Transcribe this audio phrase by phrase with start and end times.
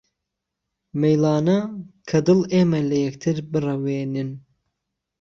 [0.99, 1.57] مهیڵانه
[2.09, 4.29] که دڵ ئێمه له یهکتر بڕهوێنن